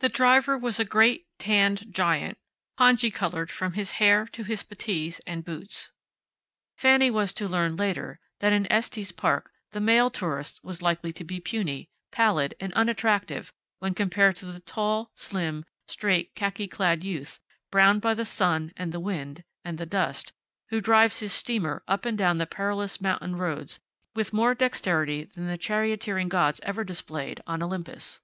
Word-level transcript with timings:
The 0.00 0.08
driver 0.08 0.56
was 0.56 0.78
a 0.78 0.84
great 0.84 1.26
tanned 1.40 1.92
giant, 1.92 2.38
pongee 2.78 3.10
colored 3.12 3.50
from 3.50 3.72
his 3.72 3.90
hair 3.98 4.26
to 4.28 4.44
his 4.44 4.62
puttees 4.62 5.20
and 5.26 5.44
boots. 5.44 5.90
Fanny 6.76 7.10
was 7.10 7.32
to 7.32 7.48
learn, 7.48 7.74
later, 7.74 8.20
that 8.38 8.52
in 8.52 8.70
Estes 8.70 9.10
Park 9.10 9.50
the 9.72 9.80
male 9.80 10.08
tourist 10.08 10.62
was 10.62 10.80
likely 10.82 11.10
to 11.14 11.24
be 11.24 11.40
puny, 11.40 11.88
pallid, 12.12 12.54
and 12.60 12.72
unattractive 12.74 13.52
when 13.80 13.92
compared 13.92 14.36
to 14.36 14.46
the 14.46 14.60
tall, 14.60 15.10
slim, 15.16 15.64
straight, 15.88 16.36
khaki 16.36 16.68
clad 16.68 17.02
youth, 17.02 17.40
browned 17.72 18.00
by 18.00 18.14
the 18.14 18.24
sun, 18.24 18.72
and 18.76 18.92
the 18.92 19.00
wind, 19.00 19.42
and 19.64 19.78
the 19.78 19.84
dust, 19.84 20.32
who 20.68 20.80
drives 20.80 21.18
his 21.18 21.32
steamer 21.32 21.82
up 21.88 22.04
and 22.06 22.16
down 22.16 22.38
the 22.38 22.46
perilous 22.46 23.00
mountain 23.00 23.34
roads 23.34 23.80
with 24.14 24.32
more 24.32 24.54
dexterity 24.54 25.24
than 25.24 25.48
the 25.48 25.58
charioteering 25.58 26.28
gods 26.28 26.60
ever 26.62 26.84
displayed 26.84 27.40
on 27.48 27.60
Olympus. 27.60 28.20